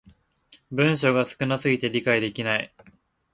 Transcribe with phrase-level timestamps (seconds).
[0.71, 2.73] 文章が少な過ぎて理解できない